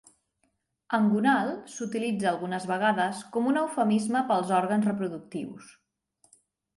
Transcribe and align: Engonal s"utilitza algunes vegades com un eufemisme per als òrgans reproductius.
Engonal 0.97 1.49
s"utilitza 1.73 2.29
algunes 2.31 2.65
vegades 2.71 3.19
com 3.35 3.49
un 3.51 3.59
eufemisme 3.63 4.23
per 4.31 4.35
als 4.39 4.55
òrgans 4.61 4.89
reproductius. 4.91 5.69